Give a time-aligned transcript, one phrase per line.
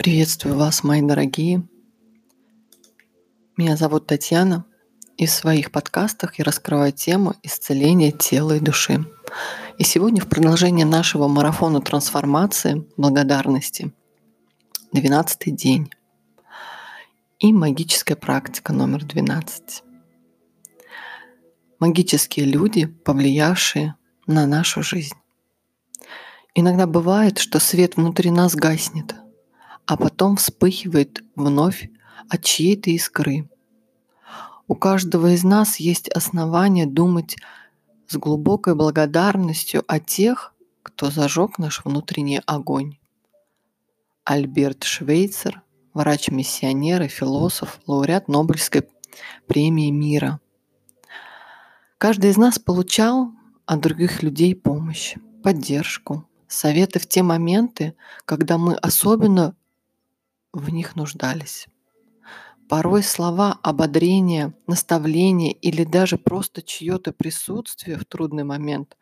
[0.00, 1.66] Приветствую вас, мои дорогие.
[3.56, 4.64] Меня зовут Татьяна,
[5.16, 9.04] и в своих подкастах я раскрываю тему исцеления тела и души.
[9.76, 13.92] И сегодня в продолжение нашего марафона трансформации, благодарности,
[14.92, 15.90] 12 день
[17.40, 19.82] и магическая практика номер 12.
[21.80, 23.96] Магические люди, повлиявшие
[24.28, 25.16] на нашу жизнь.
[26.54, 29.16] Иногда бывает, что свет внутри нас гаснет–
[29.88, 31.90] а потом вспыхивает вновь
[32.28, 33.48] от чьей-то искры.
[34.66, 37.36] У каждого из нас есть основания думать
[38.06, 42.98] с глубокой благодарностью о тех, кто зажег наш внутренний огонь.
[44.24, 45.62] Альберт Швейцер,
[45.94, 48.86] врач-миссионер и философ, лауреат Нобелевской
[49.46, 50.38] премии мира.
[51.96, 53.32] Каждый из нас получал
[53.64, 57.94] от других людей помощь, поддержку, советы в те моменты,
[58.26, 59.54] когда мы особенно
[60.52, 61.66] в них нуждались.
[62.68, 68.96] Порой слова ободрения, наставления или даже просто чье-то присутствие в трудный момент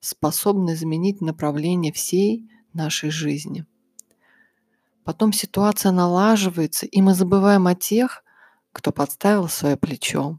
[0.00, 3.66] способны изменить направление всей нашей жизни.
[5.02, 8.22] Потом ситуация налаживается, и мы забываем о тех,
[8.72, 10.38] кто подставил свое плечо.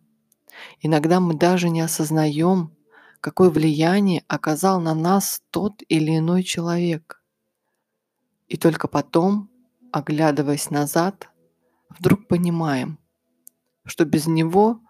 [0.79, 2.75] Иногда мы даже не осознаем,
[3.19, 7.21] какое влияние оказал на нас тот или иной человек.
[8.47, 9.48] И только потом
[9.91, 11.29] оглядываясь назад,
[11.89, 12.99] вдруг понимаем,
[13.85, 14.81] что без него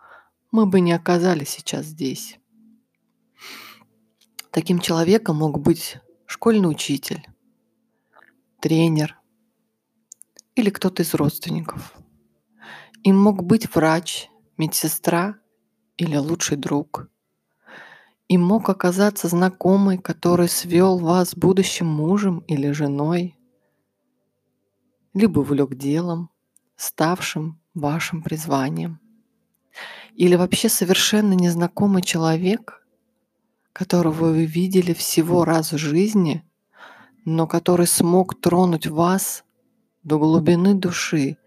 [0.51, 2.39] мы бы не оказались сейчас здесь.
[4.51, 7.25] Таким человеком мог быть школьный учитель,
[8.59, 9.19] тренер
[10.55, 11.93] или кто-то из родственников.
[13.03, 15.37] Им мог быть врач, медсестра
[15.97, 17.09] или лучший друг.
[18.27, 23.35] Им мог оказаться знакомый, который свел вас с будущим мужем или женой–
[25.13, 26.29] либо увлек делом,
[26.75, 28.99] ставшим вашим призванием.
[30.15, 32.85] Или вообще совершенно незнакомый человек,
[33.73, 36.43] которого вы видели всего раз в жизни,
[37.25, 39.43] но который смог тронуть вас
[40.03, 41.37] до глубины души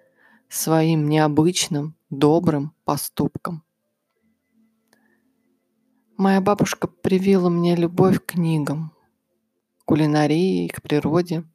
[0.49, 3.63] своим необычным, добрым поступком.
[6.17, 8.93] Моя бабушка привила мне любовь к книгам,
[9.85, 11.45] кулинарии, к природе–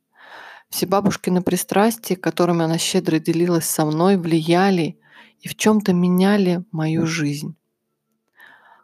[0.70, 5.00] все бабушкины пристрастия, которыми она щедро делилась со мной, влияли
[5.40, 7.56] и в чем-то меняли мою жизнь.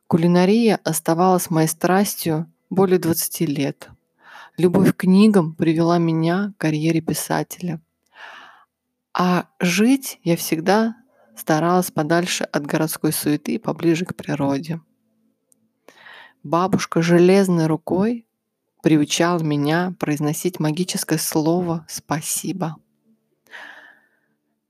[0.08, 3.90] Кулинария оставалась моей страстью более 20 лет.
[4.58, 7.82] Любовь к книгам привела меня к карьере писателя.
[9.14, 10.96] А жить я всегда
[11.36, 14.82] старалась подальше от городской суеты и поближе к природе.
[16.44, 18.28] Бабушка железной рукой
[18.84, 22.76] приучал меня произносить магическое слово «спасибо».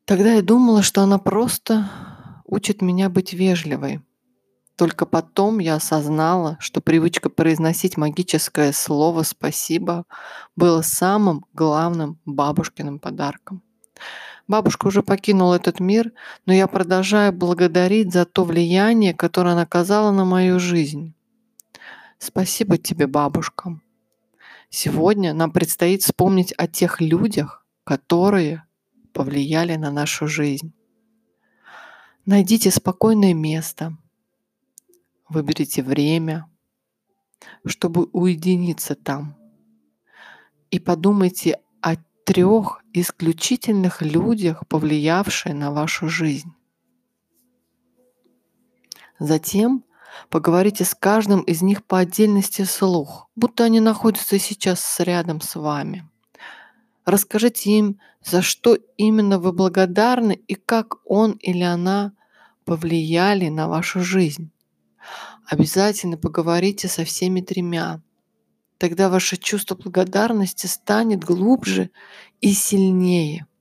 [0.06, 1.90] Тогда я думала, что она просто
[2.46, 4.02] учит меня быть вежливой.
[4.76, 10.06] Только потом я осознала, что привычка произносить магическое слово «спасибо»
[10.56, 13.64] было самым главным бабушкиным подарком.
[14.48, 16.12] Бабушка уже покинула этот мир,
[16.46, 21.16] но я продолжаю благодарить за то влияние, которое она оказала на мою жизнь.
[22.20, 23.80] Спасибо тебе, бабушка.
[24.76, 28.64] Сегодня нам предстоит вспомнить о тех людях, которые
[29.14, 30.74] повлияли на нашу жизнь.
[32.26, 33.96] Найдите спокойное место,
[35.30, 36.50] выберите время,
[37.68, 39.38] чтобы уединиться там.
[40.72, 46.52] И подумайте о трех исключительных людях, повлиявших на вашу жизнь.
[49.20, 49.86] Затем
[50.30, 56.08] Поговорите с каждым из них по отдельности вслух, будто они находятся сейчас рядом с вами.
[57.06, 62.14] Расскажите им, за что именно вы благодарны и как он или она
[62.66, 64.52] повлияли на вашу жизнь.
[65.46, 68.02] Обязательно поговорите со всеми тремя.
[68.78, 71.90] Тогда ваше чувство благодарности станет глубже
[72.40, 73.48] и сильнее–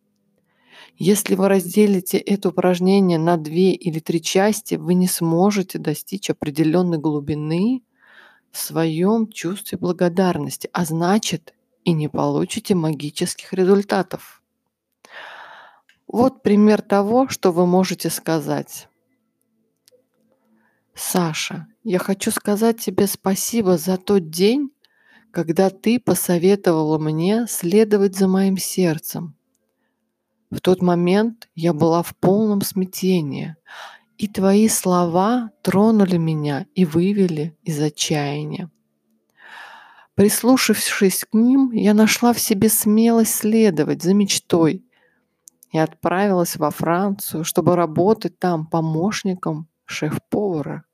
[0.99, 6.99] если вы разделите это упражнение на две или три части, вы не сможете достичь определенной
[6.99, 7.83] глубины
[8.51, 11.55] в своем чувстве благодарности, а значит
[11.85, 14.43] и не получите магических результатов.
[16.07, 18.89] Вот пример того, что вы можете сказать.
[20.95, 24.71] Саша, я хочу сказать тебе спасибо за тот день,
[25.31, 29.35] когда ты посоветовала мне следовать за моим сердцем–
[30.53, 33.57] в тот момент я была в полном смятении,
[34.19, 38.71] и твои слова тронули меня и вывели из отчаяния.
[40.15, 44.85] Прислушавшись к ним, я нашла в себе смелость следовать за мечтой,
[45.71, 50.85] и отправилась во Францию, чтобы работать там помощником шеф-повара.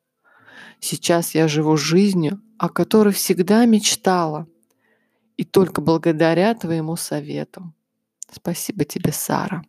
[0.79, 4.47] Сейчас я живу жизнью, о которой всегда мечтала,
[5.37, 7.75] и только благодаря твоему совету.
[8.31, 9.63] Спасибо тебе, Сара.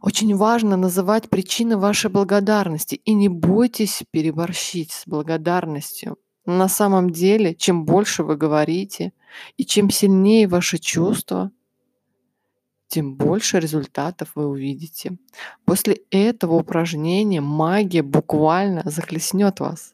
[0.00, 6.18] Очень важно называть причины вашей благодарности и не бойтесь переборщить с благодарностью.
[6.44, 9.12] На самом деле, чем больше вы говорите
[9.56, 11.50] и чем сильнее ваши чувства,
[12.86, 15.16] тем больше результатов вы увидите.
[15.64, 19.93] После этого упражнения магия буквально захлестнет вас.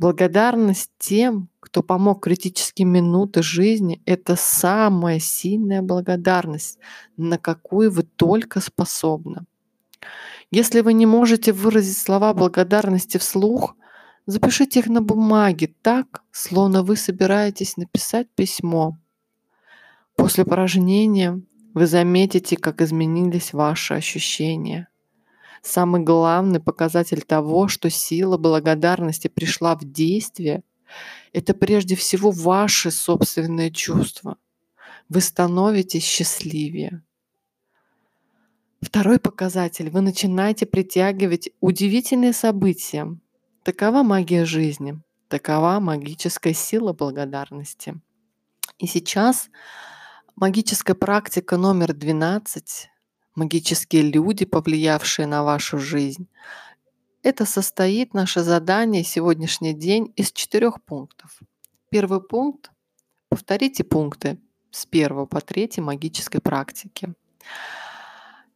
[0.00, 6.78] Благодарность тем, кто помог критические минуты жизни, это самая сильная благодарность,
[7.18, 9.44] на какую вы только способны.
[10.50, 13.76] Если вы не можете выразить слова благодарности вслух,
[14.24, 18.96] запишите их на бумаге так, словно вы собираетесь написать письмо.
[20.16, 21.42] После упражнения
[21.74, 24.88] вы заметите, как изменились ваши ощущения.
[25.62, 30.62] Самый главный показатель того, что сила благодарности пришла в действие,
[31.32, 34.36] это прежде всего ваши собственные чувства.
[35.08, 37.02] Вы становитесь счастливее.
[38.80, 39.90] Второй показатель.
[39.90, 43.18] Вы начинаете притягивать удивительные события.
[43.62, 44.98] Такова магия жизни.
[45.28, 48.00] Такова магическая сила благодарности.
[48.78, 49.50] И сейчас
[50.34, 52.88] магическая практика номер 12
[53.40, 56.28] магические люди, повлиявшие на вашу жизнь.
[57.22, 61.40] Это состоит наше задание сегодняшний день из четырех пунктов.
[61.90, 62.70] Первый пункт–
[63.30, 64.38] повторите пункты
[64.70, 67.14] с первого по третий магической практики.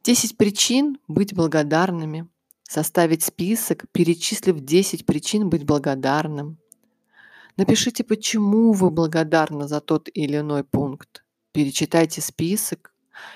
[0.03, 2.29] Десять причин быть благодарными.
[2.63, 6.59] Составить список, перечислив 10 причин быть благодарным.
[7.57, 11.25] Напишите, почему вы благодарны за тот или иной пункт.
[11.53, 12.94] Перечитайте список,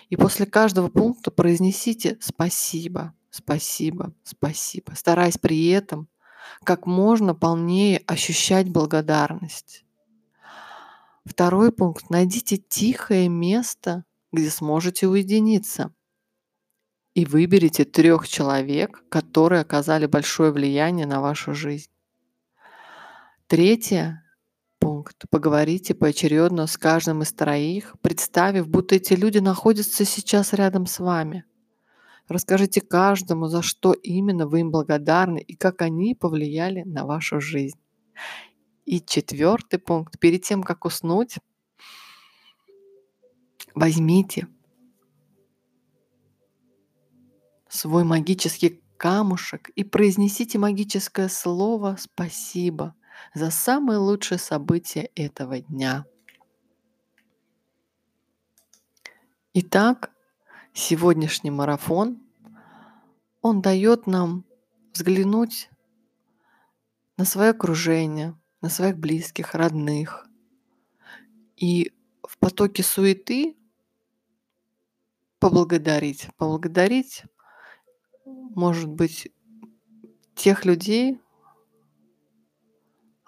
[0.09, 6.09] и после каждого пункта произнесите «спасибо», «спасибо», «спасибо», стараясь при этом
[6.65, 9.85] как можно полнее ощущать благодарность.
[11.25, 12.09] Второй пункт.
[12.11, 15.93] Найдите тихое место, где сможете уединиться.
[17.15, 21.91] И выберите трех человек, которые оказали большое влияние на вашу жизнь.
[23.47, 24.25] Третье
[25.09, 25.25] пункт.
[25.31, 31.45] Поговорите поочередно с каждым из троих, представив, будто эти люди находятся сейчас рядом с вами.
[32.29, 37.79] Расскажите каждому, за что именно вы им благодарны и как они повлияли на вашу жизнь.
[38.85, 40.19] И четвертый пункт.
[40.19, 41.39] Перед тем, как уснуть,
[43.75, 44.47] возьмите
[47.69, 52.95] свой магический камушек и произнесите магическое слово «спасибо»
[53.35, 56.05] за самые лучшие события этого дня.
[59.55, 60.13] Итак,
[60.73, 62.23] сегодняшний марафон,
[63.43, 64.45] он дает нам
[64.93, 65.71] взглянуть
[67.17, 70.27] на свое окружение, на своих близких, родных.
[71.57, 71.93] И
[72.23, 73.57] в потоке суеты
[75.39, 76.29] поблагодарить.
[76.37, 77.25] Поблагодарить,
[78.25, 79.29] может быть,
[80.35, 81.21] тех людей,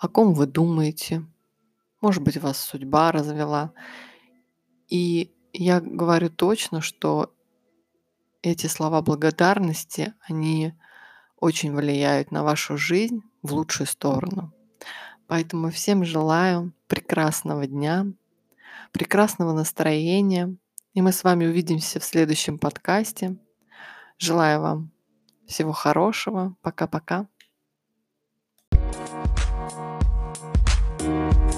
[0.00, 1.26] о ком вы думаете.
[2.00, 3.74] Может быть, вас судьба развела.
[4.88, 7.34] И я говорю точно, что
[8.40, 10.72] эти слова благодарности, они
[11.36, 14.54] очень влияют на вашу жизнь в лучшую сторону.
[15.26, 18.06] Поэтому всем желаю прекрасного дня,
[18.92, 20.56] прекрасного настроения.
[20.94, 23.36] И мы с вами увидимся в следующем подкасте.
[24.16, 24.90] Желаю вам
[25.46, 26.56] всего хорошего.
[26.62, 27.28] Пока-пока.